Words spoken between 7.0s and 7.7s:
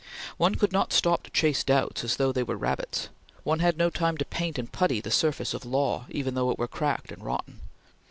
and rotten.